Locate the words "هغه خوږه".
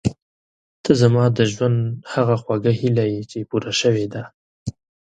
2.13-2.71